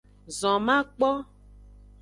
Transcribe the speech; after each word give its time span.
Zon 0.37 0.61
makpo. 0.65 1.09